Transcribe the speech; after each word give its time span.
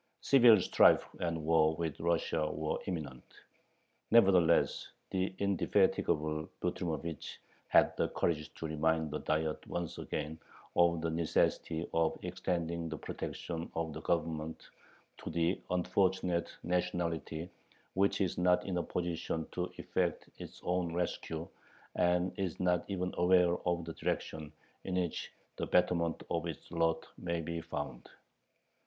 Civil 0.21 0.59
strife 0.59 1.07
and 1.19 1.43
war 1.45 1.75
with 1.75 1.99
Russia 1.99 2.49
were 2.51 2.79
imminent. 2.87 3.21
Nevertheless 4.09 4.87
the 5.11 5.31
indefatigable 5.37 6.49
Butrymovich 6.59 7.37
had 7.67 7.95
the 7.97 8.07
courage 8.09 8.51
to 8.55 8.65
remind 8.65 9.11
the 9.11 9.19
Diet 9.19 9.67
once 9.67 9.99
again 9.99 10.39
of 10.75 11.01
the 11.01 11.11
necessity 11.11 11.85
of 11.93 12.17
extending 12.23 12.89
the 12.89 12.97
protection 12.97 13.69
of 13.75 13.93
the 13.93 14.01
Government 14.01 14.71
to 15.19 15.29
"the 15.29 15.61
unfortunate 15.69 16.49
nationality 16.63 17.51
which 17.93 18.21
is 18.21 18.39
not 18.39 18.65
in 18.65 18.77
a 18.77 18.81
position 18.83 19.45
to 19.51 19.71
effect 19.77 20.27
its 20.39 20.59
own 20.63 20.95
rescue, 20.95 21.47
and 21.95 22.33
is 22.39 22.59
not 22.59 22.83
even 22.87 23.13
aware 23.19 23.55
of 23.67 23.85
the 23.85 23.93
direction 23.93 24.51
in 24.83 24.95
which 24.95 25.31
the 25.57 25.67
betterment 25.67 26.23
of 26.31 26.47
its 26.47 26.71
lot 26.71 27.05
may 27.19 27.39
be 27.39 27.61
found." 27.61 28.09